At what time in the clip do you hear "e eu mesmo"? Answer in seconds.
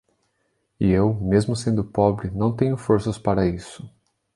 0.79-1.55